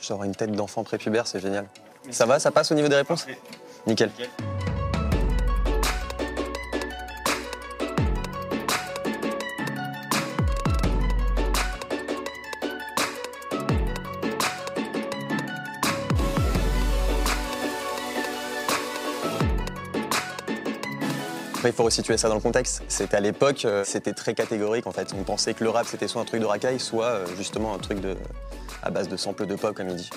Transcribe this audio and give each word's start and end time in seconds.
Genre 0.00 0.24
une 0.24 0.34
tête 0.34 0.52
d'enfant 0.52 0.82
prépubère, 0.82 1.26
c'est 1.26 1.40
génial. 1.40 1.66
Ça 2.10 2.26
va, 2.26 2.38
ça 2.38 2.50
passe 2.50 2.72
au 2.72 2.74
niveau 2.74 2.88
des 2.88 2.96
réponses? 2.96 3.26
Nickel. 3.86 4.10
Après, 21.60 21.68
il 21.68 21.74
faut 21.74 21.84
resituer 21.84 22.16
ça 22.16 22.30
dans 22.30 22.36
le 22.36 22.40
contexte. 22.40 22.82
C'était 22.88 23.18
à 23.18 23.20
l'époque, 23.20 23.66
euh, 23.66 23.84
c'était 23.84 24.14
très 24.14 24.32
catégorique 24.32 24.86
en 24.86 24.92
fait. 24.92 25.12
On 25.14 25.24
pensait 25.24 25.52
que 25.52 25.62
le 25.62 25.68
rap 25.68 25.86
c'était 25.86 26.08
soit 26.08 26.22
un 26.22 26.24
truc 26.24 26.40
de 26.40 26.46
racaille, 26.46 26.80
soit 26.80 27.04
euh, 27.04 27.26
justement 27.36 27.74
un 27.74 27.78
truc 27.78 28.00
de, 28.00 28.16
à 28.82 28.88
base 28.88 29.10
de 29.10 29.16
samples 29.18 29.44
de 29.44 29.56
pop, 29.56 29.76
comme 29.76 29.90
il 29.90 29.96
dit. 29.96 30.08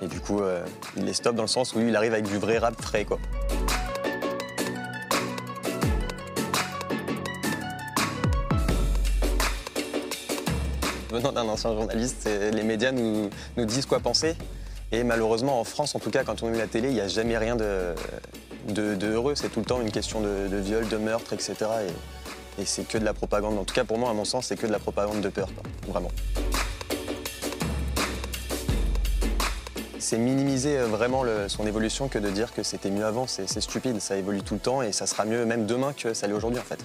Et 0.00 0.06
du 0.06 0.18
coup, 0.18 0.40
euh, 0.40 0.64
il 0.96 1.04
les 1.04 1.12
stoppe 1.12 1.36
dans 1.36 1.42
le 1.42 1.48
sens 1.48 1.74
où 1.74 1.80
il 1.80 1.94
arrive 1.94 2.14
avec 2.14 2.26
du 2.26 2.38
vrai 2.38 2.56
rap 2.56 2.80
frais 2.80 3.04
quoi. 3.04 3.18
Venant 11.10 11.32
d'un 11.32 11.48
ancien 11.48 11.74
journaliste, 11.74 12.26
les 12.26 12.62
médias 12.62 12.92
nous, 12.92 13.28
nous 13.58 13.64
disent 13.66 13.84
quoi 13.84 14.00
penser. 14.00 14.36
Et 14.90 15.04
malheureusement, 15.04 15.60
en 15.60 15.64
France, 15.64 15.94
en 15.94 15.98
tout 15.98 16.10
cas, 16.10 16.24
quand 16.24 16.42
on 16.42 16.48
met 16.48 16.56
la 16.56 16.66
télé, 16.66 16.88
il 16.88 16.94
n'y 16.94 17.02
a 17.02 17.08
jamais 17.08 17.36
rien 17.36 17.56
de, 17.56 17.94
de, 18.72 19.06
heureux. 19.06 19.34
C'est 19.34 19.48
tout 19.48 19.60
le 19.60 19.66
temps 19.66 19.80
une 19.80 19.90
question 19.90 20.20
de, 20.20 20.56
viol, 20.56 20.86
de 20.88 20.96
meurtre, 20.96 21.32
etc. 21.32 21.54
Et, 22.58 22.64
c'est 22.64 22.86
que 22.86 22.98
de 22.98 23.04
la 23.04 23.14
propagande. 23.14 23.56
En 23.56 23.64
tout 23.64 23.74
cas, 23.74 23.84
pour 23.84 23.98
moi, 23.98 24.10
à 24.10 24.12
mon 24.12 24.24
sens, 24.24 24.46
c'est 24.46 24.56
que 24.56 24.66
de 24.66 24.72
la 24.72 24.80
propagande 24.80 25.20
de 25.20 25.28
peur, 25.28 25.48
vraiment. 25.86 26.10
C'est 29.98 30.18
minimiser 30.18 30.78
euh, 30.78 30.86
vraiment 30.86 31.22
son 31.48 31.66
évolution 31.66 32.08
que 32.08 32.18
de 32.18 32.30
dire 32.30 32.52
que 32.54 32.62
c'était 32.62 32.90
mieux 32.90 33.04
avant. 33.04 33.26
C'est 33.26 33.60
stupide. 33.60 34.00
Ça 34.00 34.16
évolue 34.16 34.42
tout 34.42 34.54
le 34.54 34.60
temps 34.60 34.82
et 34.82 34.92
ça 34.92 35.06
sera 35.06 35.24
mieux 35.24 35.44
même 35.44 35.66
demain 35.66 35.92
que 35.92 36.14
ça 36.14 36.26
l'est 36.26 36.32
aujourd'hui, 36.32 36.58
en 36.58 36.64
fait. 36.64 36.82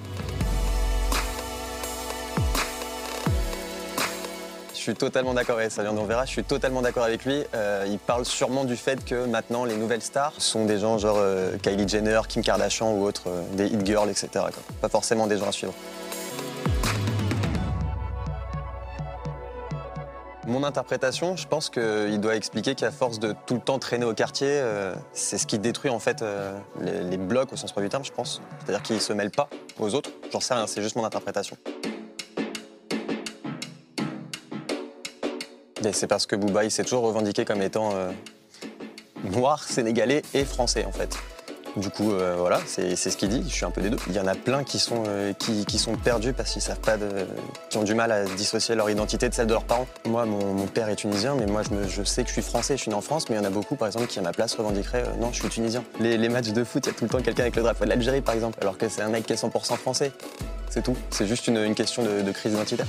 Suis 4.83 4.95
totalement 4.95 5.33
d'accord 5.33 5.57
avec 5.57 5.71
ça, 5.71 5.81
vient 5.81 5.95
on 5.95 6.03
verra, 6.03 6.25
je 6.25 6.31
suis 6.31 6.43
totalement 6.43 6.81
d'accord 6.81 7.03
avec 7.03 7.23
lui. 7.23 7.43
Euh, 7.55 7.85
il 7.87 7.99
parle 7.99 8.25
sûrement 8.25 8.65
du 8.65 8.75
fait 8.75 9.03
que 9.05 9.25
maintenant 9.25 9.63
les 9.63 9.77
nouvelles 9.77 10.01
stars 10.01 10.33
sont 10.39 10.65
des 10.65 10.77
gens 10.77 10.97
genre 10.97 11.17
euh, 11.19 11.57
Kylie 11.57 11.87
Jenner, 11.87 12.19
Kim 12.27 12.43
Kardashian 12.43 12.91
ou 12.91 13.05
autres, 13.05 13.23
euh, 13.27 13.43
des 13.53 13.67
hit 13.67 13.85
girls, 13.85 14.09
etc. 14.09 14.45
Pas 14.81 14.89
forcément 14.89 15.25
des 15.25 15.37
gens 15.37 15.47
à 15.47 15.51
suivre. 15.53 15.73
Mon 20.45 20.65
interprétation, 20.65 21.37
je 21.37 21.47
pense 21.47 21.69
qu'il 21.69 22.19
doit 22.19 22.35
expliquer 22.35 22.75
qu'à 22.75 22.91
force 22.91 23.19
de 23.19 23.33
tout 23.45 23.53
le 23.53 23.61
temps 23.61 23.79
traîner 23.79 24.05
au 24.05 24.13
quartier, 24.13 24.61
c'est 25.13 25.37
ce 25.37 25.47
qui 25.47 25.57
détruit 25.57 25.89
en 25.89 25.99
fait 25.99 26.21
les, 26.81 27.01
les 27.01 27.17
blocs 27.17 27.53
au 27.53 27.55
sens 27.55 27.71
premier 27.71 27.85
du 27.85 27.91
terme, 27.91 28.03
je 28.03 28.11
pense. 28.11 28.41
C'est-à-dire 28.59 28.83
qu'il 28.83 28.99
se 28.99 29.13
mêle 29.13 29.31
pas 29.31 29.47
aux 29.79 29.95
autres. 29.95 30.09
J'en 30.33 30.41
sais 30.41 30.53
rien, 30.53 30.67
c'est 30.67 30.81
juste 30.81 30.97
mon 30.97 31.05
interprétation. 31.05 31.55
C'est 35.91 36.07
parce 36.07 36.25
que 36.25 36.35
Booba, 36.35 36.63
il 36.63 36.71
s'est 36.71 36.83
toujours 36.83 37.03
revendiqué 37.03 37.45
comme 37.45 37.61
étant 37.61 37.91
euh, 37.93 38.11
noir, 39.31 39.63
sénégalais 39.63 40.21
et 40.33 40.45
français, 40.45 40.85
en 40.85 40.91
fait. 40.91 41.17
Du 41.75 41.89
coup, 41.89 42.11
euh, 42.11 42.35
voilà, 42.37 42.59
c'est 42.67 42.95
ce 42.95 43.17
qu'il 43.17 43.29
dit. 43.29 43.43
Je 43.47 43.53
suis 43.53 43.65
un 43.65 43.71
peu 43.71 43.81
des 43.81 43.89
deux. 43.89 43.97
Il 44.07 44.13
y 44.13 44.19
en 44.19 44.27
a 44.27 44.35
plein 44.35 44.63
qui 44.63 44.77
sont, 44.77 45.05
euh, 45.07 45.33
qui, 45.33 45.65
qui 45.65 45.79
sont 45.79 45.95
perdus 45.95 46.31
parce 46.31 46.51
qu'ils 46.51 46.61
savent 46.61 46.79
pas 46.79 46.97
de, 46.97 47.09
qui 47.71 47.77
ont 47.79 47.83
du 47.83 47.95
mal 47.95 48.11
à 48.11 48.25
dissocier 48.25 48.75
leur 48.75 48.91
identité 48.91 49.27
de 49.27 49.33
celle 49.33 49.47
de 49.47 49.53
leurs 49.53 49.63
parents. 49.63 49.87
Moi, 50.05 50.25
mon, 50.25 50.67
père 50.67 50.89
est 50.89 50.95
tunisien, 50.95 51.35
mais 51.35 51.47
moi, 51.47 51.63
je, 51.63 51.89
je 51.89 52.03
sais 52.03 52.21
que 52.21 52.27
je 52.27 52.33
suis 52.33 52.43
français, 52.43 52.77
je 52.77 52.83
suis 52.83 52.89
né 52.89 52.95
en 52.95 53.01
France, 53.01 53.27
mais 53.27 53.35
il 53.35 53.39
y 53.39 53.41
en 53.41 53.45
a 53.47 53.49
beaucoup, 53.49 53.75
par 53.75 53.87
exemple, 53.87 54.05
qui 54.05 54.19
à 54.19 54.21
ma 54.21 54.31
place 54.33 54.53
revendiqueraient 54.53 55.03
non, 55.19 55.31
je 55.31 55.39
suis 55.39 55.49
tunisien. 55.49 55.83
Les, 55.99 56.29
matchs 56.29 56.49
de 56.49 56.63
foot, 56.63 56.85
il 56.85 56.89
y 56.89 56.91
a 56.91 56.95
tout 56.95 57.05
le 57.05 57.09
temps 57.09 57.21
quelqu'un 57.21 57.41
avec 57.43 57.55
le 57.55 57.63
drapeau 57.63 57.85
de 57.85 57.89
l'Algérie, 57.89 58.21
par 58.21 58.35
exemple, 58.35 58.59
alors 58.61 58.77
que 58.77 58.87
c'est 58.87 59.01
un 59.01 59.09
mec 59.09 59.25
qui 59.25 59.33
est 59.33 59.43
100% 59.43 59.75
français. 59.77 60.11
C'est 60.69 60.83
tout. 60.83 60.95
C'est 61.09 61.25
juste 61.27 61.47
une, 61.47 61.57
une 61.57 61.75
question 61.75 62.03
de- 62.03 62.21
de 62.21 62.31
crise 62.31 62.53
identitaire. 62.53 62.87